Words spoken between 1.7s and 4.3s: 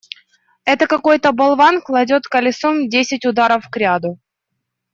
кладет колесом десять ударов кряду.